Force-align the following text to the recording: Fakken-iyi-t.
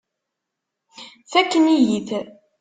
Fakken-iyi-t. 1.31 2.09